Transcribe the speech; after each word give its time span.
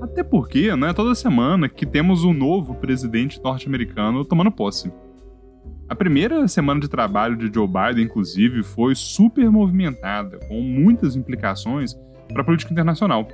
Até 0.00 0.22
porque 0.22 0.74
não 0.74 0.88
é 0.88 0.92
toda 0.92 1.14
semana 1.14 1.68
que 1.68 1.86
temos 1.86 2.24
um 2.24 2.32
novo 2.32 2.74
presidente 2.74 3.40
norte-americano 3.42 4.24
tomando 4.24 4.50
posse. 4.50 4.92
A 5.88 5.94
primeira 5.94 6.46
semana 6.48 6.80
de 6.80 6.88
trabalho 6.88 7.36
de 7.36 7.52
Joe 7.52 7.68
Biden, 7.68 8.04
inclusive, 8.04 8.62
foi 8.62 8.94
super 8.94 9.50
movimentada, 9.50 10.38
com 10.48 10.60
muitas 10.60 11.14
implicações 11.14 11.94
para 12.32 12.42
a 12.42 12.44
política 12.44 12.72
internacional. 12.72 13.28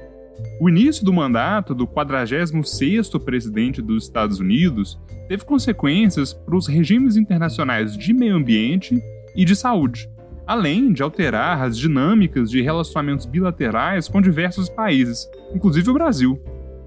O 0.60 0.68
início 0.68 1.04
do 1.04 1.12
mandato 1.12 1.74
do 1.74 1.86
46º 1.86 3.20
presidente 3.20 3.80
dos 3.80 4.04
Estados 4.04 4.40
Unidos 4.40 4.98
teve 5.28 5.44
consequências 5.44 6.32
para 6.32 6.56
os 6.56 6.66
regimes 6.66 7.16
internacionais 7.16 7.96
de 7.96 8.12
meio 8.12 8.36
ambiente 8.36 9.00
e 9.36 9.44
de 9.44 9.54
saúde, 9.54 10.10
além 10.50 10.92
de 10.92 11.00
alterar 11.00 11.62
as 11.62 11.78
dinâmicas 11.78 12.50
de 12.50 12.60
relacionamentos 12.60 13.24
bilaterais 13.24 14.08
com 14.08 14.20
diversos 14.20 14.68
países, 14.68 15.30
inclusive 15.54 15.88
o 15.88 15.94
Brasil. 15.94 16.42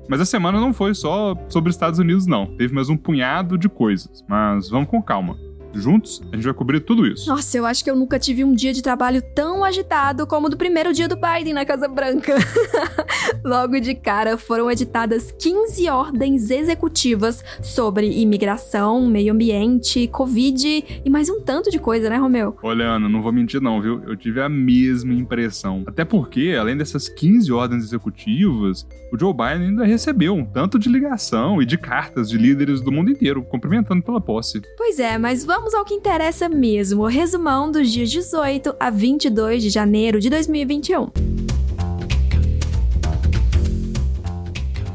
Mas 0.10 0.20
a 0.20 0.26
semana 0.26 0.60
não 0.60 0.74
foi 0.74 0.94
só 0.94 1.34
sobre 1.48 1.72
Estados 1.72 1.98
Unidos, 1.98 2.28
não. 2.28 2.46
Teve 2.58 2.74
mais 2.74 2.90
um 2.90 2.98
punhado 2.98 3.58
de 3.58 3.70
coisas. 3.70 4.22
Mas 4.28 4.70
vamos 4.70 4.90
com 4.90 5.02
calma. 5.02 5.38
Juntos, 5.74 6.22
a 6.32 6.36
gente 6.36 6.46
vai 6.46 6.54
cobrir 6.54 6.80
tudo 6.82 7.06
isso. 7.06 7.28
Nossa, 7.28 7.58
eu 7.58 7.66
acho 7.66 7.84
que 7.84 7.90
eu 7.90 7.96
nunca 7.96 8.20
tive 8.20 8.44
um 8.44 8.54
dia 8.54 8.74
de 8.74 8.82
trabalho 8.82 9.22
tão 9.22 9.64
agitado 9.64 10.28
como 10.28 10.48
o 10.48 10.50
do 10.50 10.58
primeiro 10.58 10.94
dia 10.94 11.08
do 11.08 11.16
Biden 11.16 11.54
na 11.54 11.66
Casa 11.66 11.88
Branca. 11.88 12.36
Logo 13.44 13.80
de 13.80 13.96
cara, 13.96 14.38
foram 14.38 14.70
editadas 14.70 15.32
15 15.32 15.90
ordens 15.90 16.50
executivas 16.50 17.44
sobre 17.62 18.08
imigração, 18.22 19.08
meio 19.08 19.34
ambiente, 19.34 20.08
Covid 20.08 21.02
e 21.04 21.10
mais 21.10 21.30
um 21.30 21.42
tanto 21.42 21.72
de 21.72 21.80
coisa, 21.80 22.10
né, 22.10 22.18
Romeu? 22.18 22.56
Olha, 22.62 22.86
Ana, 22.86 23.10
não 23.10 23.22
vou 23.22 23.32
mentir 23.32 23.62
não, 23.62 23.82
viu? 23.82 24.02
Eu 24.06 24.16
tive 24.16 24.42
a 24.42 24.50
mesma 24.50 25.14
impressão. 25.14 25.84
Até 25.86 26.06
porque, 26.06 26.56
além 26.60 26.78
dessas 26.78 27.10
15 27.10 27.52
ordens 27.52 27.84
executivas, 27.84 28.86
o 29.14 29.20
Joe 29.20 29.32
Biden 29.32 29.70
ainda 29.70 29.86
recebeu 29.86 30.34
um 30.34 30.44
tanto 30.44 30.80
de 30.80 30.90
ligação 30.90 31.62
e 31.62 31.66
de 31.68 31.78
cartas 31.78 32.28
de 32.28 32.36
líderes 32.36 32.82
do 32.82 32.92
mundo 32.92 33.12
inteiro, 33.12 33.44
cumprimentando 33.44 34.02
pela 34.02 34.20
posse. 34.20 34.60
Pois 34.76 34.98
é, 34.98 35.20
mas 35.20 35.46
vamos 35.46 35.76
ao 35.76 35.86
que 35.86 35.94
interessa 35.94 36.50
mesmo, 36.50 37.04
o 37.04 37.08
resumão 37.08 37.72
dos 37.72 37.92
dias 37.92 38.10
18 38.10 38.76
a 38.80 38.90
22 38.90 39.62
de 39.62 39.70
janeiro 39.70 40.20
de 40.20 40.32
2021. 40.32 41.12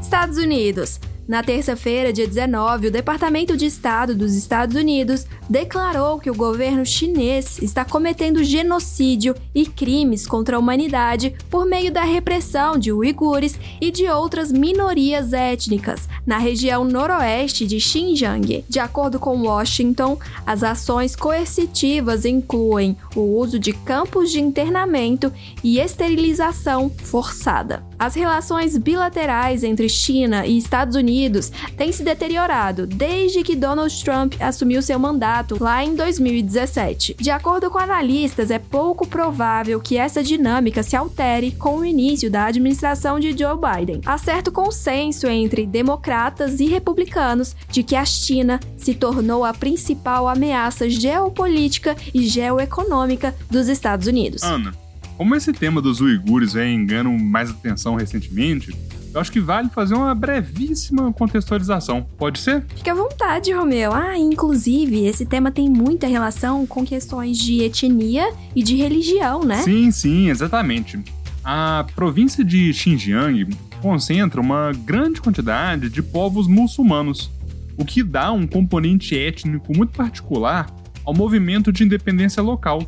Estados 0.01 0.37
Unidos. 0.37 0.99
Na 1.29 1.43
terça-feira, 1.43 2.11
dia 2.11 2.27
19, 2.27 2.87
o 2.87 2.91
Departamento 2.91 3.55
de 3.55 3.67
Estado 3.67 4.15
dos 4.15 4.33
Estados 4.33 4.75
Unidos 4.75 5.27
declarou 5.47 6.17
que 6.17 6.31
o 6.31 6.33
governo 6.33 6.83
chinês 6.83 7.59
está 7.61 7.85
cometendo 7.85 8.43
genocídio 8.43 9.35
e 9.53 9.67
crimes 9.67 10.25
contra 10.25 10.55
a 10.55 10.59
humanidade 10.59 11.35
por 11.47 11.67
meio 11.67 11.91
da 11.91 12.01
repressão 12.01 12.79
de 12.79 12.91
uigures 12.91 13.59
e 13.79 13.91
de 13.91 14.07
outras 14.07 14.51
minorias 14.51 15.31
étnicas 15.31 16.09
na 16.25 16.39
região 16.39 16.83
noroeste 16.83 17.67
de 17.67 17.79
Xinjiang. 17.79 18.65
De 18.67 18.79
acordo 18.79 19.19
com 19.19 19.43
Washington, 19.43 20.17
as 20.47 20.63
ações 20.63 21.15
coercitivas 21.15 22.25
incluem 22.25 22.97
o 23.15 23.37
uso 23.37 23.59
de 23.59 23.71
campos 23.71 24.31
de 24.31 24.41
internamento 24.41 25.31
e 25.63 25.79
esterilização 25.79 26.89
forçada. 26.89 27.88
As 27.99 28.15
relações 28.15 28.77
bilaterais 28.77 29.61
entre 29.61 29.89
China 29.89 30.45
e 30.45 30.57
Estados 30.57 30.95
Unidos 30.95 31.51
têm 31.75 31.91
se 31.91 32.01
deteriorado 32.01 32.87
desde 32.87 33.43
que 33.43 33.57
Donald 33.57 33.93
Trump 34.03 34.35
assumiu 34.39 34.81
seu 34.81 34.97
mandato 34.97 35.57
lá 35.59 35.83
em 35.83 35.93
2017. 35.95 37.17
De 37.19 37.29
acordo 37.29 37.69
com 37.69 37.77
analistas, 37.77 38.51
é 38.51 38.57
pouco 38.57 39.05
provável 39.05 39.81
que 39.81 39.97
essa 39.97 40.23
dinâmica 40.23 40.81
se 40.81 40.95
altere 40.95 41.51
com 41.51 41.79
o 41.79 41.85
início 41.85 42.31
da 42.31 42.45
administração 42.45 43.19
de 43.19 43.37
Joe 43.37 43.57
Biden. 43.57 43.99
Há 44.05 44.17
certo 44.17 44.49
consenso 44.49 45.27
entre 45.27 45.65
democratas 45.65 46.61
e 46.61 46.67
republicanos 46.67 47.53
de 47.69 47.83
que 47.83 47.97
a 47.97 48.05
China 48.05 48.61
se 48.77 48.93
tornou 48.93 49.43
a 49.43 49.53
principal 49.53 50.29
ameaça 50.29 50.89
geopolítica 50.89 51.97
e 52.13 52.23
geoeconômica 52.23 53.35
dos 53.51 53.67
Estados 53.67 54.07
Unidos. 54.07 54.41
Ana. 54.43 54.88
Como 55.19 55.35
esse 55.35 55.51
tema 55.51 55.81
dos 55.81 55.99
uigures 55.99 56.53
vem 56.53 56.85
ganhando 56.85 57.11
mais 57.11 57.49
atenção 57.49 57.95
recentemente, 57.95 58.73
eu 59.13 59.19
acho 59.19 59.29
que 59.29 59.41
vale 59.41 59.67
fazer 59.67 59.93
uma 59.93 60.15
brevíssima 60.15 61.11
contextualização. 61.11 62.07
Pode 62.17 62.39
ser? 62.39 62.63
Fique 62.73 62.89
à 62.89 62.93
vontade, 62.93 63.51
Romeu. 63.51 63.91
Ah, 63.93 64.17
inclusive, 64.17 65.05
esse 65.05 65.25
tema 65.25 65.51
tem 65.51 65.69
muita 65.69 66.07
relação 66.07 66.65
com 66.65 66.85
questões 66.85 67.37
de 67.37 67.61
etnia 67.61 68.31
e 68.55 68.63
de 68.63 68.77
religião, 68.77 69.43
né? 69.43 69.57
Sim, 69.57 69.91
sim, 69.91 70.29
exatamente. 70.29 70.97
A 71.43 71.85
província 71.93 72.41
de 72.41 72.71
Xinjiang 72.73 73.45
concentra 73.81 74.39
uma 74.39 74.71
grande 74.71 75.19
quantidade 75.19 75.89
de 75.89 76.01
povos 76.01 76.47
muçulmanos, 76.47 77.29
o 77.75 77.83
que 77.83 78.03
dá 78.03 78.31
um 78.31 78.47
componente 78.47 79.19
étnico 79.19 79.75
muito 79.75 79.91
particular 79.91 80.73
ao 81.03 81.13
movimento 81.13 81.73
de 81.73 81.83
independência 81.83 82.41
local, 82.41 82.87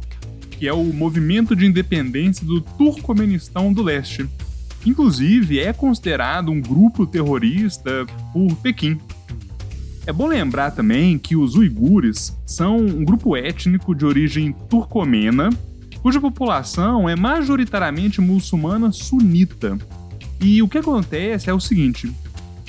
que 0.61 0.67
é 0.67 0.73
o 0.73 0.93
movimento 0.93 1.55
de 1.55 1.65
independência 1.65 2.45
do 2.45 2.61
Turcomenistão 2.61 3.73
do 3.73 3.81
Leste. 3.81 4.29
Inclusive, 4.85 5.59
é 5.59 5.73
considerado 5.73 6.51
um 6.51 6.61
grupo 6.61 7.07
terrorista 7.07 8.05
por 8.31 8.55
Pequim. 8.57 8.99
É 10.05 10.13
bom 10.13 10.27
lembrar 10.27 10.69
também 10.69 11.17
que 11.17 11.35
os 11.35 11.55
uigures 11.55 12.37
são 12.45 12.77
um 12.77 13.03
grupo 13.03 13.35
étnico 13.35 13.95
de 13.95 14.05
origem 14.05 14.53
turcomena, 14.69 15.49
cuja 15.99 16.21
população 16.21 17.09
é 17.09 17.15
majoritariamente 17.15 18.21
muçulmana 18.21 18.91
sunita. 18.91 19.79
E 20.39 20.61
o 20.61 20.67
que 20.67 20.77
acontece 20.77 21.49
é 21.49 21.53
o 21.55 21.59
seguinte: 21.59 22.11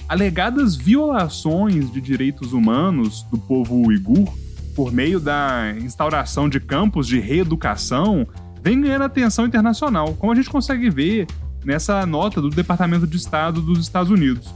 alegadas 0.09 0.75
violações 0.75 1.93
de 1.93 2.01
direitos 2.01 2.55
humanos 2.55 3.23
do 3.31 3.37
povo 3.37 3.87
uigur 3.87 4.33
por 4.75 4.93
meio 4.93 5.21
da 5.21 5.75
instauração 5.79 6.49
de 6.49 6.59
campos 6.61 7.07
de 7.07 7.21
reeducação, 7.21 8.27
vem 8.63 8.81
ganhando 8.81 9.05
atenção 9.05 9.47
internacional, 9.47 10.15
como 10.15 10.33
a 10.33 10.35
gente 10.35 10.51
consegue 10.51 10.89
ver 10.91 11.27
nessa 11.65 12.05
nota 12.07 12.41
do 12.41 12.51
Departamento 12.51 13.07
de 13.07 13.17
Estado 13.17 13.61
dos 13.61 13.81
Estados 13.81 14.11
Unidos. 14.11 14.53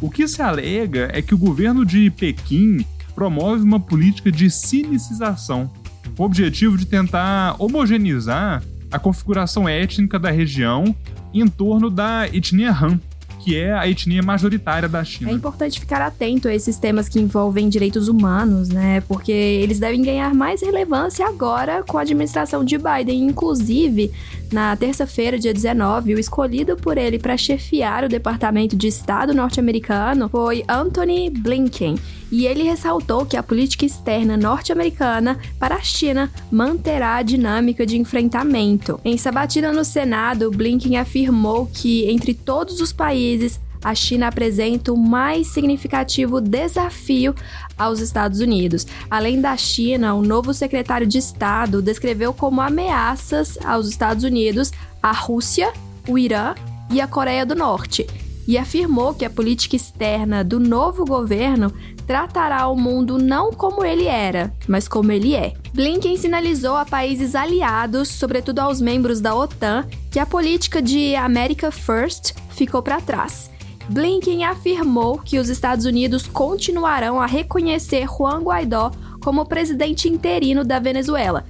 O 0.00 0.10
que 0.10 0.28
se 0.28 0.40
alega 0.40 1.10
é 1.12 1.20
que 1.20 1.34
o 1.34 1.38
governo 1.38 1.84
de 1.84 2.10
Pequim 2.10 2.84
promove 3.14 3.62
uma 3.62 3.80
política 3.80 4.30
de 4.30 4.48
sinicização, 4.48 5.70
com 6.16 6.22
o 6.22 6.26
objetivo 6.26 6.76
de 6.76 6.86
tentar 6.86 7.56
homogeneizar 7.58 8.62
a 8.90 8.98
configuração 8.98 9.68
étnica 9.68 10.18
da 10.18 10.30
região 10.30 10.94
em 11.34 11.46
torno 11.46 11.90
da 11.90 12.26
etnia 12.28 12.70
Han, 12.70 13.00
que 13.48 13.56
é 13.56 13.72
a 13.72 13.88
etnia 13.88 14.22
majoritária 14.22 14.86
da 14.86 15.02
China. 15.02 15.30
É 15.30 15.32
importante 15.32 15.80
ficar 15.80 16.02
atento 16.02 16.48
a 16.48 16.54
esses 16.54 16.76
temas 16.76 17.08
que 17.08 17.18
envolvem 17.18 17.66
direitos 17.66 18.06
humanos, 18.06 18.68
né? 18.68 19.00
Porque 19.08 19.32
eles 19.32 19.78
devem 19.80 20.02
ganhar 20.02 20.34
mais 20.34 20.60
relevância 20.60 21.26
agora 21.26 21.82
com 21.82 21.96
a 21.96 22.02
administração 22.02 22.62
de 22.62 22.76
Biden. 22.76 23.24
Inclusive, 23.24 24.12
na 24.52 24.76
terça-feira, 24.76 25.38
dia 25.38 25.54
19, 25.54 26.14
o 26.14 26.18
escolhido 26.18 26.76
por 26.76 26.98
ele 26.98 27.18
para 27.18 27.38
chefiar 27.38 28.04
o 28.04 28.08
Departamento 28.08 28.76
de 28.76 28.86
Estado 28.86 29.32
norte-americano 29.32 30.28
foi 30.28 30.62
Anthony 30.68 31.30
Blinken 31.30 31.96
e 32.30 32.46
ele 32.46 32.62
ressaltou 32.62 33.24
que 33.24 33.36
a 33.36 33.42
política 33.42 33.84
externa 33.84 34.36
norte-americana 34.36 35.38
para 35.58 35.76
a 35.76 35.80
China 35.80 36.30
manterá 36.50 37.16
a 37.16 37.22
dinâmica 37.22 37.86
de 37.86 37.96
enfrentamento. 37.96 39.00
Em 39.04 39.16
sabatina 39.16 39.72
no 39.72 39.84
Senado, 39.84 40.50
Blinken 40.50 40.96
afirmou 40.96 41.66
que 41.72 42.08
entre 42.10 42.34
todos 42.34 42.80
os 42.80 42.92
países 42.92 43.60
a 43.82 43.94
China 43.94 44.28
apresenta 44.28 44.92
o 44.92 44.96
mais 44.96 45.46
significativo 45.48 46.40
desafio 46.40 47.34
aos 47.76 48.00
Estados 48.00 48.40
Unidos. 48.40 48.86
Além 49.10 49.40
da 49.40 49.56
China, 49.56 50.14
o 50.14 50.22
novo 50.22 50.52
secretário 50.52 51.06
de 51.06 51.18
Estado 51.18 51.80
descreveu 51.80 52.34
como 52.34 52.60
ameaças 52.60 53.56
aos 53.64 53.88
Estados 53.88 54.24
Unidos 54.24 54.72
a 55.02 55.12
Rússia, 55.12 55.72
o 56.08 56.18
Irã 56.18 56.54
e 56.90 57.00
a 57.00 57.06
Coreia 57.06 57.46
do 57.46 57.54
Norte. 57.54 58.27
E 58.48 58.58
afirmou 58.58 59.14
que 59.14 59.24
a 59.24 59.30
política 59.30 59.76
externa 59.76 60.42
do 60.42 60.58
novo 60.58 61.04
governo 61.04 61.72
tratará 62.06 62.66
o 62.66 62.74
mundo 62.74 63.18
não 63.18 63.52
como 63.52 63.84
ele 63.84 64.06
era, 64.06 64.52
mas 64.66 64.88
como 64.88 65.12
ele 65.12 65.36
é. 65.36 65.52
Blinken 65.72 66.16
sinalizou 66.16 66.74
a 66.74 66.84
países 66.84 67.36
aliados, 67.36 68.08
sobretudo 68.08 68.58
aos 68.58 68.80
membros 68.80 69.20
da 69.20 69.36
OTAN, 69.36 69.86
que 70.10 70.18
a 70.18 70.26
política 70.26 70.82
de 70.82 71.14
America 71.14 71.70
First 71.70 72.32
ficou 72.50 72.82
para 72.82 73.00
trás 73.00 73.50
Blinken 73.88 74.44
afirmou 74.44 75.18
que 75.18 75.38
os 75.38 75.48
Estados 75.48 75.86
Unidos 75.86 76.26
continuarão 76.26 77.18
a 77.20 77.26
reconhecer 77.26 78.06
Juan 78.06 78.42
Guaidó 78.42 78.90
como 79.20 79.46
presidente 79.46 80.08
interino 80.08 80.62
da 80.62 80.78
Venezuela. 80.78 81.46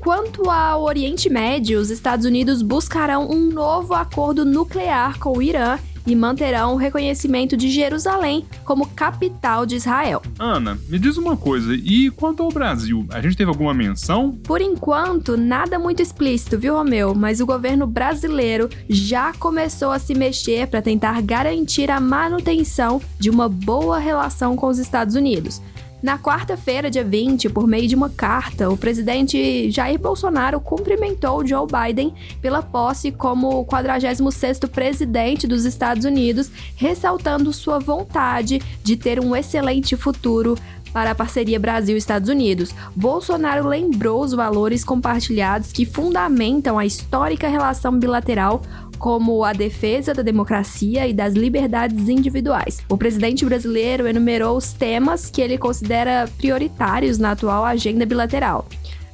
Quanto 0.00 0.50
ao 0.50 0.82
Oriente 0.82 1.30
Médio, 1.30 1.80
os 1.80 1.90
Estados 1.90 2.26
Unidos 2.26 2.60
buscarão 2.60 3.30
um 3.30 3.50
novo 3.50 3.94
acordo 3.94 4.44
nuclear 4.44 5.18
com 5.18 5.38
o 5.38 5.42
Irã 5.42 5.78
e 6.06 6.14
manterão 6.14 6.74
o 6.74 6.76
reconhecimento 6.76 7.56
de 7.56 7.68
Jerusalém 7.68 8.44
como 8.64 8.86
capital 8.88 9.66
de 9.66 9.76
Israel. 9.76 10.22
Ana, 10.38 10.78
me 10.88 10.98
diz 10.98 11.16
uma 11.16 11.36
coisa, 11.36 11.74
e 11.74 12.10
quanto 12.10 12.42
ao 12.42 12.50
Brasil, 12.50 13.06
a 13.10 13.20
gente 13.20 13.36
teve 13.36 13.50
alguma 13.50 13.74
menção? 13.74 14.32
Por 14.44 14.60
enquanto, 14.60 15.36
nada 15.36 15.78
muito 15.78 16.00
explícito, 16.00 16.58
viu, 16.58 16.74
Romeu? 16.74 17.14
Mas 17.14 17.40
o 17.40 17.46
governo 17.46 17.86
brasileiro 17.86 18.68
já 18.88 19.32
começou 19.32 19.90
a 19.90 19.98
se 19.98 20.14
mexer 20.14 20.68
para 20.68 20.82
tentar 20.82 21.20
garantir 21.22 21.90
a 21.90 22.00
manutenção 22.00 23.00
de 23.18 23.30
uma 23.30 23.48
boa 23.48 23.98
relação 23.98 24.56
com 24.56 24.68
os 24.68 24.78
Estados 24.78 25.14
Unidos. 25.14 25.60
Na 26.06 26.16
quarta-feira, 26.16 26.88
dia 26.88 27.02
20, 27.02 27.48
por 27.48 27.66
meio 27.66 27.88
de 27.88 27.96
uma 27.96 28.08
carta, 28.08 28.70
o 28.70 28.76
presidente 28.76 29.68
Jair 29.72 29.98
Bolsonaro 29.98 30.60
cumprimentou 30.60 31.44
Joe 31.44 31.66
Biden 31.66 32.14
pela 32.40 32.62
posse 32.62 33.10
como 33.10 33.66
46º 33.66 34.68
presidente 34.68 35.48
dos 35.48 35.64
Estados 35.64 36.04
Unidos, 36.04 36.48
ressaltando 36.76 37.52
sua 37.52 37.80
vontade 37.80 38.62
de 38.84 38.96
ter 38.96 39.18
um 39.18 39.34
excelente 39.34 39.96
futuro 39.96 40.56
para 40.96 41.10
a 41.10 41.14
parceria 41.14 41.60
Brasil-Estados 41.60 42.30
Unidos. 42.30 42.74
Bolsonaro 42.94 43.68
lembrou 43.68 44.22
os 44.22 44.32
valores 44.32 44.82
compartilhados 44.82 45.70
que 45.70 45.84
fundamentam 45.84 46.78
a 46.78 46.86
histórica 46.86 47.48
relação 47.48 47.98
bilateral 47.98 48.62
como 48.98 49.44
a 49.44 49.52
defesa 49.52 50.14
da 50.14 50.22
democracia 50.22 51.06
e 51.06 51.12
das 51.12 51.34
liberdades 51.34 52.08
individuais. 52.08 52.78
O 52.88 52.96
presidente 52.96 53.44
brasileiro 53.44 54.06
enumerou 54.06 54.56
os 54.56 54.72
temas 54.72 55.28
que 55.28 55.42
ele 55.42 55.58
considera 55.58 56.30
prioritários 56.38 57.18
na 57.18 57.32
atual 57.32 57.62
agenda 57.62 58.06
bilateral, 58.06 58.66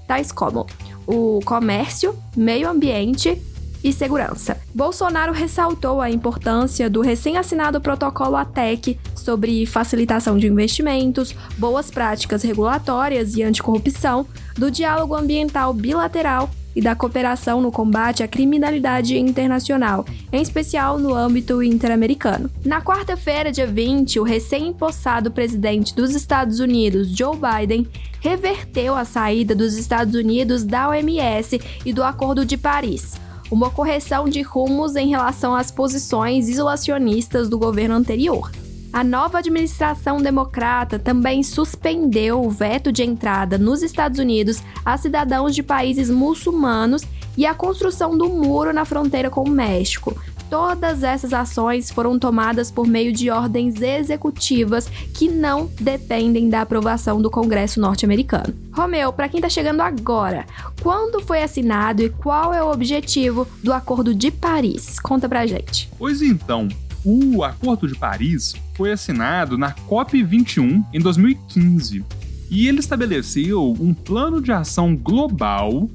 tais 0.07 0.31
como 0.31 0.69
o 1.05 1.41
comércio, 1.45 2.17
meio 2.37 2.69
ambiente 2.71 3.43
e 3.83 3.93
segurança. 3.93 4.57
Bolsonaro 4.73 5.33
ressaltou 5.33 6.01
a 6.01 6.09
importância 6.09 6.89
do 6.89 7.01
recém-assinado 7.01 7.81
protocolo 7.81 8.37
ATEC 8.37 8.99
sobre 9.23 9.65
facilitação 9.67 10.37
de 10.37 10.47
investimentos, 10.47 11.35
boas 11.57 11.91
práticas 11.91 12.43
regulatórias 12.43 13.35
e 13.35 13.43
anticorrupção, 13.43 14.27
do 14.57 14.71
diálogo 14.71 15.15
ambiental 15.15 15.73
bilateral 15.73 16.51
e 16.75 16.81
da 16.81 16.95
cooperação 16.95 17.61
no 17.61 17.71
combate 17.71 18.23
à 18.23 18.29
criminalidade 18.29 19.19
internacional, 19.19 20.05
em 20.33 20.41
especial 20.41 20.99
no 20.99 21.15
âmbito 21.15 21.63
interamericano. 21.63 22.51
Na 22.65 22.81
quarta-feira, 22.81 23.53
dia 23.53 23.67
20, 23.67 24.19
o 24.19 24.23
recém-impossado 24.23 25.31
presidente 25.31 25.95
dos 25.95 26.15
Estados 26.15 26.61
Unidos, 26.61 27.15
Joe 27.17 27.37
Biden, 27.37 27.87
reverteu 28.21 28.95
a 28.95 29.05
saída 29.05 29.55
dos 29.55 29.77
Estados 29.77 30.15
Unidos 30.15 30.65
da 30.65 30.89
OMS 30.89 31.61
e 31.85 31.93
do 31.93 32.03
Acordo 32.03 32.45
de 32.45 32.57
Paris 32.57 33.21
uma 33.53 33.69
correção 33.69 34.27
de 34.31 34.41
rumos 34.41 34.97
em 34.97 35.11
relação 35.11 35.55
às 35.55 35.71
posições 35.71 36.49
isolacionistas 36.49 37.51
do 37.51 37.59
governo 37.59 37.95
anterior. 37.95 38.51
A 38.93 39.03
nova 39.03 39.39
administração 39.39 40.21
democrata 40.21 40.99
também 40.99 41.43
suspendeu 41.43 42.45
o 42.45 42.51
veto 42.51 42.93
de 42.93 43.03
entrada 43.03 43.57
nos 43.57 43.83
Estados 43.83 44.19
Unidos 44.19 44.63
a 44.85 44.99
cidadãos 44.99 45.55
de 45.55 45.63
países 45.63 46.11
muçulmanos 46.11 47.03
e 47.35 47.47
a 47.47 47.55
construção 47.55 48.19
do 48.19 48.29
muro 48.29 48.71
na 48.71 48.85
fronteira 48.85 49.31
com 49.31 49.45
o 49.45 49.51
México. 49.51 50.15
Todas 50.51 51.03
essas 51.03 51.33
ações 51.33 51.91
foram 51.91 52.19
tomadas 52.19 52.71
por 52.71 52.87
meio 52.87 53.11
de 53.11 53.31
ordens 53.31 53.81
executivas 53.81 54.87
que 55.15 55.27
não 55.27 55.71
dependem 55.81 56.51
da 56.51 56.61
aprovação 56.61 57.23
do 57.23 57.31
Congresso 57.31 57.81
norte-americano. 57.81 58.55
Romeu, 58.71 59.11
para 59.11 59.31
quem 59.31 59.39
está 59.39 59.49
chegando 59.49 59.81
agora, 59.81 60.45
quando 60.83 61.23
foi 61.23 61.43
assinado 61.43 62.03
e 62.03 62.11
qual 62.11 62.53
é 62.53 62.63
o 62.63 62.71
objetivo 62.71 63.49
do 63.65 63.73
Acordo 63.73 64.15
de 64.15 64.31
Paris? 64.31 65.01
Conta 65.01 65.27
pra 65.27 65.47
gente. 65.47 65.89
Pois 65.99 66.21
então, 66.21 66.69
o 67.05 67.43
Acordo 67.43 67.89
de 67.89 67.95
Paris 67.95 68.55
foi 68.75 68.93
assinado 68.93 69.59
na 69.59 69.73
COP21 69.73 70.85
em 70.93 71.01
2015 71.01 72.05
e 72.51 72.69
ele 72.69 72.81
estabeleceu 72.81 73.75
um 73.81 73.95
plano 73.95 74.41
de 74.41 74.53
ação 74.53 74.95
global 74.95 75.89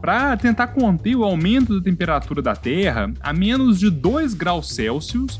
para 0.00 0.36
tentar 0.36 0.68
conter 0.68 1.14
o 1.14 1.24
aumento 1.24 1.78
da 1.78 1.84
temperatura 1.84 2.42
da 2.42 2.56
Terra 2.56 3.12
a 3.20 3.32
menos 3.32 3.78
de 3.78 3.90
2 3.90 4.34
graus 4.34 4.70
Celsius 4.74 5.38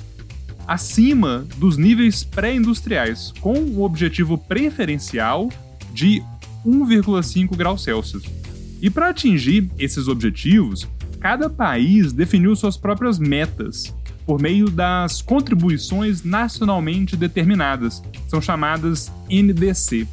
acima 0.67 1.44
dos 1.56 1.76
níveis 1.76 2.23
pré-industriais, 2.23 3.32
com 3.40 3.55
o 3.55 3.82
objetivo 3.82 4.38
preferencial 4.38 5.49
de 5.93 6.23
1,5 6.64 7.56
graus 7.56 7.82
Celsius. 7.82 8.23
E 8.81 8.88
para 8.88 9.08
atingir 9.08 9.69
esses 9.76 10.06
objetivos, 10.06 10.88
cada 11.19 11.50
país 11.50 12.12
definiu 12.12 12.55
suas 12.55 12.76
próprias 12.76 13.19
metas 13.19 13.93
por 14.26 14.40
meio 14.40 14.70
das 14.70 15.22
contribuições 15.22 16.22
nacionalmente 16.22 17.17
determinadas, 17.17 18.02
são 18.28 18.40
chamadas 18.40 19.12
NDC. 19.31 20.06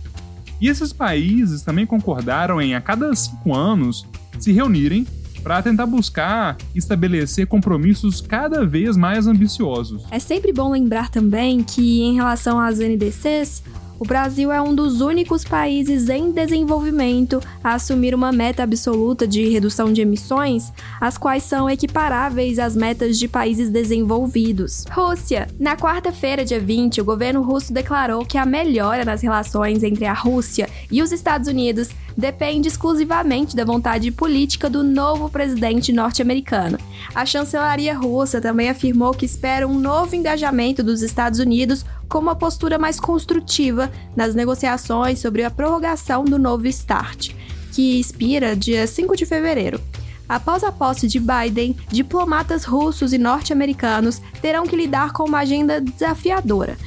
E 0.60 0.68
esses 0.68 0.92
países 0.92 1.62
também 1.62 1.86
concordaram 1.86 2.62
em, 2.62 2.74
a 2.74 2.82
cada 2.82 3.14
cinco 3.16 3.54
anos, 3.54 4.06
se 4.40 4.52
reunirem 4.52 5.06
para 5.44 5.62
tentar 5.62 5.86
buscar 5.86 6.58
estabelecer 6.76 7.48
compromissos 7.48 8.20
cada 8.20 8.66
vez 8.66 8.98
mais 8.98 9.28
ambiciosos. 9.28 10.04
É 10.12 10.20
sempre 10.20 10.52
bom 10.52 10.72
lembrar 10.72 11.10
também 11.10 11.64
que, 11.64 12.02
em 12.02 12.16
relação 12.16 12.60
às 12.60 12.80
NDCs, 12.80 13.64
o 14.00 14.06
Brasil 14.06 14.52
é 14.52 14.62
um 14.62 14.74
dos 14.74 15.02
únicos 15.02 15.44
países 15.44 16.10
em 16.10 16.32
desenvolvimento 16.32 17.42
a 17.64 17.74
assumir 17.74 18.14
uma 18.14 18.32
meta 18.32 18.64
absoluta 18.64 19.28
de 19.28 19.48
redução 19.50 19.92
de 19.92 20.02
emissões, 20.02 20.72
as 21.02 21.18
quais 21.18 21.44
são 21.44 21.70
equiparáveis 21.70 22.60
às 22.60 22.76
metas 22.76 23.18
de 23.18 23.28
países 23.28 23.70
desenvolvidos. 23.70 24.86
Rússia. 24.92 25.48
Na 25.60 25.76
quarta-feira, 25.76 26.46
dia 26.46 26.60
20, 26.60 27.02
o 27.02 27.06
governo 27.06 27.42
russo 27.42 27.74
declarou 27.74 28.26
que 28.26 28.38
a 28.38 28.46
melhora 28.46 29.04
nas 29.04 29.22
relações 29.22 29.84
entre 29.84 30.06
a 30.06 30.14
Rússia 30.14 30.70
e 30.92 31.02
os 31.02 31.12
Estados 31.12 31.48
Unidos 31.48 31.90
depende 32.18 32.68
exclusivamente 32.68 33.56
da 33.56 33.64
vontade 33.64 34.10
política 34.12 34.68
do 34.70 34.84
novo 34.84 35.30
presidente 35.30 35.94
norte-americano. 35.94 36.80
A 37.14 37.26
chancelaria 37.26 37.96
russa 37.96 38.42
também 38.42 38.70
afirmou 38.70 39.12
que 39.12 39.26
espera 39.26 39.68
um 39.68 39.78
novo 39.78 40.16
engajamento 40.16 40.84
dos 40.84 41.04
Estados 41.04 41.40
Unidos 41.40 41.86
com 42.08 42.20
uma 42.20 42.36
postura 42.36 42.78
mais 42.78 43.00
construtiva 43.00 43.92
nas 44.16 44.34
negociações 44.34 45.20
sobre 45.20 45.44
a 45.44 45.52
prorrogação 45.52 46.24
do 46.24 46.40
novo 46.40 46.68
START, 46.68 47.32
que 47.74 48.00
expira 48.00 48.56
dia 48.56 48.88
5 48.88 49.16
de 49.16 49.26
fevereiro. 49.26 49.80
Após 50.28 50.64
a 50.64 50.72
posse 50.72 51.08
de 51.08 51.20
Biden, 51.20 51.76
diplomatas 51.90 52.66
russos 52.66 53.14
e 53.14 53.18
norte-americanos 53.18 54.22
terão 54.42 54.68
que 54.68 54.76
lidar 54.76 55.14
com 55.14 55.24
uma 55.24 55.40
agenda 55.40 55.80
desafiadora 55.80 56.78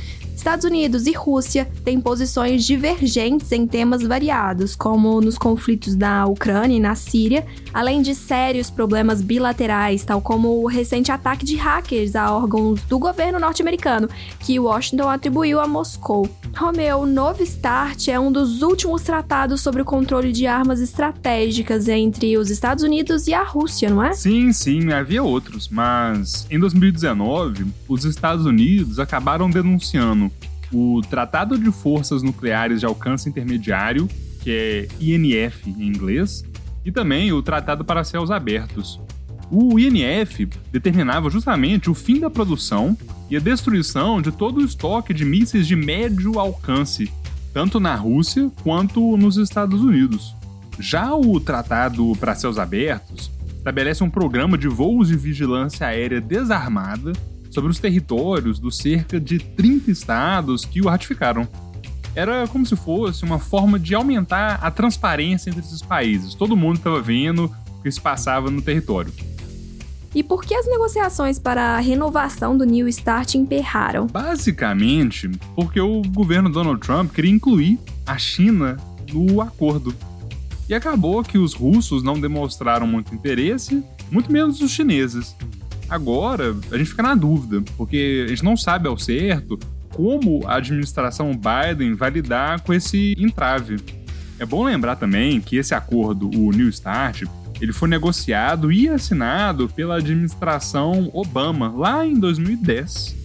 Estados 0.40 0.64
Unidos 0.64 1.06
e 1.06 1.12
Rússia 1.12 1.70
têm 1.84 2.00
posições 2.00 2.64
divergentes 2.64 3.52
em 3.52 3.66
temas 3.66 4.02
variados, 4.02 4.74
como 4.74 5.20
nos 5.20 5.36
conflitos 5.36 5.94
na 5.94 6.24
Ucrânia 6.24 6.78
e 6.78 6.80
na 6.80 6.94
Síria, 6.94 7.46
além 7.74 8.00
de 8.00 8.14
sérios 8.14 8.70
problemas 8.70 9.20
bilaterais, 9.20 10.02
tal 10.02 10.22
como 10.22 10.62
o 10.62 10.66
recente 10.66 11.12
ataque 11.12 11.44
de 11.44 11.56
hackers 11.56 12.16
a 12.16 12.34
órgãos 12.34 12.80
do 12.84 12.98
governo 12.98 13.38
norte-americano, 13.38 14.08
que 14.38 14.58
Washington 14.58 15.10
atribuiu 15.10 15.60
a 15.60 15.68
Moscou. 15.68 16.26
Romeu, 16.56 17.04
Novo 17.04 17.44
START 17.44 18.08
é 18.08 18.18
um 18.18 18.32
dos 18.32 18.62
últimos 18.62 19.02
tratados 19.02 19.60
sobre 19.60 19.82
o 19.82 19.84
controle 19.84 20.32
de 20.32 20.46
armas 20.46 20.80
estratégicas 20.80 21.86
entre 21.86 22.38
os 22.38 22.50
Estados 22.50 22.82
Unidos 22.82 23.26
e 23.28 23.34
a 23.34 23.42
Rússia, 23.42 23.90
não 23.90 24.02
é? 24.02 24.14
Sim, 24.14 24.52
sim, 24.54 24.90
havia 24.90 25.22
outros, 25.22 25.68
mas 25.68 26.46
em 26.50 26.58
2019, 26.58 27.66
os 27.86 28.06
Estados 28.06 28.46
Unidos 28.46 28.98
acabaram 28.98 29.50
denunciando 29.50 30.29
o 30.72 31.00
Tratado 31.00 31.58
de 31.58 31.70
Forças 31.70 32.22
Nucleares 32.22 32.80
de 32.80 32.86
Alcance 32.86 33.28
Intermediário, 33.28 34.08
que 34.42 34.50
é 34.50 34.88
INF 35.00 35.68
em 35.68 35.86
inglês, 35.86 36.44
e 36.84 36.90
também 36.90 37.32
o 37.32 37.42
Tratado 37.42 37.84
para 37.84 38.04
Céus 38.04 38.30
Abertos. 38.30 39.00
O 39.50 39.78
INF 39.78 40.48
determinava 40.70 41.28
justamente 41.28 41.90
o 41.90 41.94
fim 41.94 42.20
da 42.20 42.30
produção 42.30 42.96
e 43.28 43.36
a 43.36 43.40
destruição 43.40 44.22
de 44.22 44.30
todo 44.30 44.58
o 44.58 44.64
estoque 44.64 45.12
de 45.12 45.24
mísseis 45.24 45.66
de 45.66 45.74
médio 45.74 46.38
alcance, 46.38 47.10
tanto 47.52 47.80
na 47.80 47.94
Rússia 47.96 48.50
quanto 48.62 49.16
nos 49.16 49.36
Estados 49.36 49.82
Unidos. 49.82 50.34
Já 50.78 51.14
o 51.14 51.38
Tratado 51.40 52.12
para 52.18 52.34
Céus 52.34 52.58
Abertos 52.58 53.30
estabelece 53.56 54.02
um 54.02 54.08
programa 54.08 54.56
de 54.56 54.68
voos 54.68 55.08
de 55.08 55.16
vigilância 55.16 55.86
aérea 55.86 56.20
desarmada 56.20 57.12
sobre 57.50 57.70
os 57.70 57.78
territórios 57.78 58.58
dos 58.58 58.76
cerca 58.76 59.20
de 59.20 59.38
30 59.38 59.90
estados 59.90 60.64
que 60.64 60.80
o 60.80 60.88
ratificaram. 60.88 61.46
Era 62.14 62.46
como 62.48 62.64
se 62.64 62.74
fosse 62.74 63.24
uma 63.24 63.38
forma 63.38 63.78
de 63.78 63.94
aumentar 63.94 64.58
a 64.62 64.70
transparência 64.70 65.50
entre 65.50 65.60
esses 65.60 65.82
países. 65.82 66.34
Todo 66.34 66.56
mundo 66.56 66.76
estava 66.76 67.00
vendo 67.00 67.52
o 67.78 67.82
que 67.82 67.90
se 67.90 68.00
passava 68.00 68.50
no 68.50 68.62
território. 68.62 69.12
E 70.12 70.24
por 70.24 70.42
que 70.42 70.54
as 70.54 70.66
negociações 70.66 71.38
para 71.38 71.76
a 71.76 71.78
renovação 71.78 72.58
do 72.58 72.64
New 72.64 72.90
START 72.90 73.36
emperraram? 73.36 74.08
Basicamente, 74.08 75.30
porque 75.54 75.80
o 75.80 76.02
governo 76.02 76.50
Donald 76.50 76.80
Trump 76.80 77.12
queria 77.12 77.30
incluir 77.30 77.78
a 78.04 78.18
China 78.18 78.76
no 79.12 79.40
acordo. 79.40 79.94
E 80.68 80.74
acabou 80.74 81.22
que 81.22 81.38
os 81.38 81.54
russos 81.54 82.02
não 82.02 82.18
demonstraram 82.20 82.88
muito 82.88 83.14
interesse, 83.14 83.84
muito 84.10 84.32
menos 84.32 84.60
os 84.60 84.72
chineses. 84.72 85.36
Agora, 85.90 86.56
a 86.70 86.78
gente 86.78 86.90
fica 86.90 87.02
na 87.02 87.16
dúvida, 87.16 87.62
porque 87.76 88.24
a 88.24 88.28
gente 88.28 88.44
não 88.44 88.56
sabe 88.56 88.86
ao 88.86 88.96
certo 88.96 89.58
como 89.90 90.46
a 90.46 90.56
administração 90.56 91.32
Biden 91.32 91.94
vai 91.94 92.10
lidar 92.10 92.60
com 92.60 92.72
esse 92.72 93.14
entrave. 93.18 93.76
É 94.38 94.46
bom 94.46 94.64
lembrar 94.64 94.96
também 94.96 95.40
que 95.40 95.56
esse 95.56 95.74
acordo, 95.74 96.30
o 96.30 96.52
New 96.52 96.72
START, 96.72 97.24
ele 97.60 97.72
foi 97.72 97.88
negociado 97.88 98.72
e 98.72 98.88
assinado 98.88 99.68
pela 99.68 99.96
administração 99.96 101.10
Obama 101.12 101.74
lá 101.76 102.06
em 102.06 102.14
2010. 102.14 103.16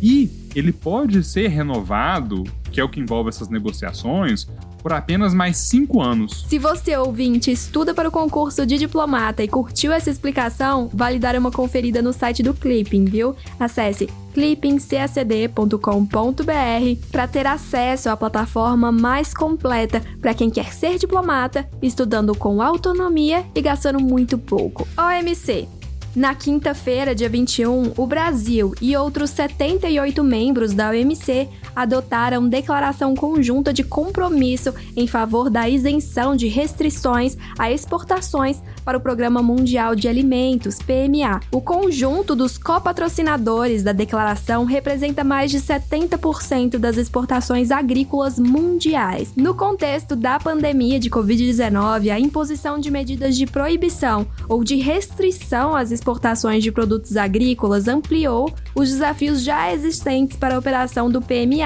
E 0.00 0.30
ele 0.54 0.72
pode 0.72 1.24
ser 1.24 1.48
renovado, 1.48 2.44
que 2.70 2.80
é 2.80 2.84
o 2.84 2.88
que 2.88 3.00
envolve 3.00 3.30
essas 3.30 3.48
negociações, 3.48 4.46
por 4.82 4.92
apenas 4.92 5.32
mais 5.32 5.56
cinco 5.56 6.02
anos. 6.02 6.44
Se 6.48 6.58
você, 6.58 6.96
ouvinte, 6.96 7.50
estuda 7.50 7.94
para 7.94 8.08
o 8.08 8.12
concurso 8.12 8.66
de 8.66 8.76
diplomata 8.76 9.42
e 9.42 9.48
curtiu 9.48 9.92
essa 9.92 10.10
explicação, 10.10 10.90
vale 10.92 11.18
dar 11.18 11.36
uma 11.36 11.50
conferida 11.50 12.02
no 12.02 12.12
site 12.12 12.42
do 12.42 12.52
Clipping, 12.52 13.04
viu? 13.04 13.34
Acesse 13.58 14.08
clippingcacd.com.br 14.34 17.06
para 17.10 17.28
ter 17.28 17.46
acesso 17.46 18.08
à 18.08 18.16
plataforma 18.16 18.90
mais 18.90 19.34
completa 19.34 20.02
para 20.20 20.34
quem 20.34 20.50
quer 20.50 20.72
ser 20.72 20.98
diplomata, 20.98 21.68
estudando 21.82 22.34
com 22.34 22.62
autonomia 22.62 23.44
e 23.54 23.60
gastando 23.60 24.00
muito 24.00 24.38
pouco. 24.38 24.88
OMC 24.96 25.68
na 26.14 26.34
quinta-feira, 26.34 27.14
dia 27.14 27.28
21, 27.28 27.94
o 27.96 28.06
Brasil 28.06 28.74
e 28.82 28.94
outros 28.94 29.30
78 29.30 30.22
membros 30.22 30.74
da 30.74 30.90
OMC 30.90 31.48
adotaram 31.74 32.48
declaração 32.48 33.14
conjunta 33.14 33.72
de 33.72 33.82
compromisso 33.82 34.74
em 34.96 35.06
favor 35.06 35.50
da 35.50 35.68
isenção 35.68 36.34
de 36.36 36.48
restrições 36.48 37.36
a 37.58 37.70
exportações 37.70 38.60
para 38.84 38.98
o 38.98 39.00
Programa 39.00 39.42
Mundial 39.42 39.94
de 39.94 40.08
Alimentos, 40.08 40.78
PMA. 40.78 41.40
O 41.50 41.60
conjunto 41.60 42.34
dos 42.34 42.58
copatrocinadores 42.58 43.82
da 43.82 43.92
declaração 43.92 44.64
representa 44.64 45.22
mais 45.22 45.50
de 45.50 45.58
70% 45.58 46.78
das 46.78 46.96
exportações 46.96 47.70
agrícolas 47.70 48.38
mundiais. 48.38 49.32
No 49.36 49.54
contexto 49.54 50.16
da 50.16 50.38
pandemia 50.38 50.98
de 50.98 51.10
Covid-19, 51.10 52.12
a 52.12 52.18
imposição 52.18 52.78
de 52.78 52.90
medidas 52.90 53.36
de 53.36 53.46
proibição 53.46 54.26
ou 54.48 54.64
de 54.64 54.76
restrição 54.76 55.76
às 55.76 55.90
exportações 55.90 56.62
de 56.62 56.72
produtos 56.72 57.16
agrícolas 57.16 57.88
ampliou 57.88 58.52
os 58.74 58.90
desafios 58.90 59.42
já 59.42 59.72
existentes 59.72 60.36
para 60.36 60.56
a 60.56 60.58
operação 60.58 61.10
do 61.10 61.20
PMA, 61.20 61.61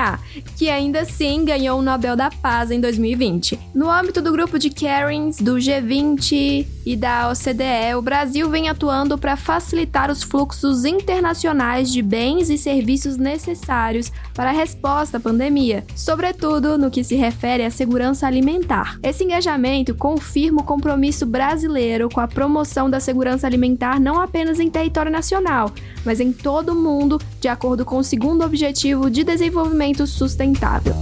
que 0.56 0.68
ainda 0.68 1.00
assim 1.00 1.44
ganhou 1.44 1.78
o 1.78 1.82
Nobel 1.82 2.16
da 2.16 2.30
Paz 2.30 2.70
em 2.70 2.80
2020. 2.80 3.58
No 3.74 3.90
âmbito 3.90 4.20
do 4.20 4.32
grupo 4.32 4.58
de 4.58 4.70
Karens, 4.70 5.38
do 5.38 5.56
G20 5.56 6.75
e 6.86 6.94
da 6.94 7.28
OCDE, 7.28 7.96
o 7.98 8.00
Brasil 8.00 8.48
vem 8.48 8.68
atuando 8.68 9.18
para 9.18 9.36
facilitar 9.36 10.08
os 10.08 10.22
fluxos 10.22 10.84
internacionais 10.84 11.90
de 11.90 12.00
bens 12.00 12.48
e 12.48 12.56
serviços 12.56 13.16
necessários 13.16 14.12
para 14.32 14.50
a 14.50 14.52
resposta 14.52 15.16
à 15.16 15.20
pandemia, 15.20 15.84
sobretudo 15.96 16.78
no 16.78 16.88
que 16.88 17.02
se 17.02 17.16
refere 17.16 17.64
à 17.64 17.70
segurança 17.72 18.24
alimentar. 18.24 19.00
Esse 19.02 19.24
engajamento 19.24 19.96
confirma 19.96 20.60
o 20.60 20.64
compromisso 20.64 21.26
brasileiro 21.26 22.08
com 22.08 22.20
a 22.20 22.28
promoção 22.28 22.88
da 22.88 23.00
segurança 23.00 23.48
alimentar 23.48 23.98
não 23.98 24.20
apenas 24.20 24.60
em 24.60 24.70
território 24.70 25.10
nacional, 25.10 25.72
mas 26.04 26.20
em 26.20 26.32
todo 26.32 26.68
o 26.68 26.80
mundo, 26.80 27.20
de 27.40 27.48
acordo 27.48 27.84
com 27.84 27.98
o 27.98 28.04
segundo 28.04 28.44
objetivo 28.44 29.10
de 29.10 29.24
desenvolvimento 29.24 30.06
sustentável. 30.06 30.94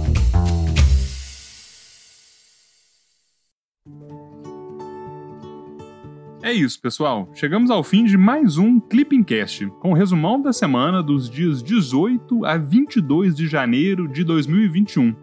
É 6.45 6.53
isso, 6.53 6.79
pessoal. 6.79 7.27
Chegamos 7.33 7.71
ao 7.71 7.83
fim 7.83 8.03
de 8.03 8.15
mais 8.15 8.59
um 8.59 8.79
Clipping 8.79 9.23
Cast, 9.23 9.65
com 9.79 9.89
o 9.89 9.93
resumão 9.95 10.39
da 10.39 10.53
semana 10.53 11.01
dos 11.01 11.27
dias 11.27 11.63
18 11.63 12.45
a 12.45 12.55
22 12.55 13.35
de 13.35 13.47
janeiro 13.47 14.07
de 14.07 14.23
2021. 14.23 15.15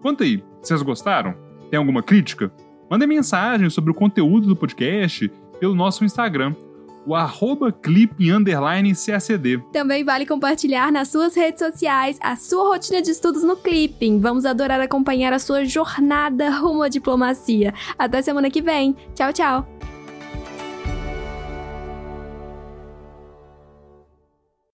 Conta 0.00 0.24
aí, 0.24 0.42
vocês 0.62 0.80
gostaram? 0.80 1.34
Tem 1.70 1.76
alguma 1.76 2.02
crítica? 2.02 2.50
Mandem 2.90 3.06
mensagem 3.06 3.68
sobre 3.68 3.90
o 3.90 3.94
conteúdo 3.94 4.46
do 4.46 4.56
podcast 4.56 5.30
pelo 5.60 5.74
nosso 5.74 6.02
Instagram, 6.02 6.54
o 7.06 7.14
arroba. 7.14 7.70
Também 9.70 10.02
vale 10.02 10.24
compartilhar 10.24 10.90
nas 10.90 11.08
suas 11.08 11.34
redes 11.36 11.58
sociais 11.58 12.16
a 12.22 12.36
sua 12.36 12.70
rotina 12.70 13.02
de 13.02 13.10
estudos 13.10 13.44
no 13.44 13.56
Clipping. 13.58 14.18
Vamos 14.18 14.46
adorar 14.46 14.80
acompanhar 14.80 15.34
a 15.34 15.38
sua 15.38 15.66
jornada 15.66 16.48
rumo 16.48 16.80
à 16.80 16.88
diplomacia. 16.88 17.74
Até 17.98 18.22
semana 18.22 18.50
que 18.50 18.62
vem. 18.62 18.96
Tchau, 19.14 19.30
tchau! 19.30 19.93